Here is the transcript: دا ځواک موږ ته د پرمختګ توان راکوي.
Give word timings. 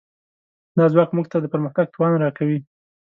دا 0.77 0.85
ځواک 0.93 1.09
موږ 1.15 1.25
ته 1.31 1.37
د 1.39 1.45
پرمختګ 1.53 1.85
توان 1.93 2.13
راکوي. 2.23 2.59